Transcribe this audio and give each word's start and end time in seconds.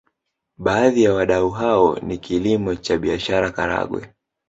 Baadhi 0.57 1.03
ya 1.03 1.13
wadau 1.13 1.49
hao 1.49 1.99
ni 1.99 2.17
kilimo 2.17 2.75
cha 2.75 2.97
biashara 2.97 3.51
Karagwe 3.51 4.13